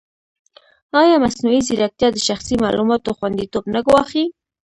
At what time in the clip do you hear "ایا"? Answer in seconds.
1.01-1.15